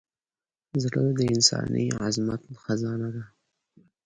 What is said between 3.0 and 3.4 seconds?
ده.